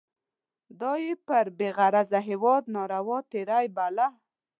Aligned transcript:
دا 0.79 0.91
یې 1.05 1.13
پر 1.27 1.45
بې 1.57 1.69
غرضه 1.77 2.19
هیواد 2.29 2.63
ناروا 2.75 3.17
تېری 3.31 3.65
باله. 3.75 4.07